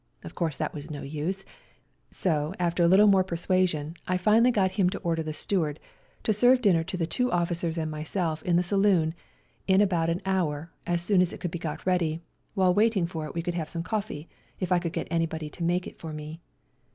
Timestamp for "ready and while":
11.85-12.73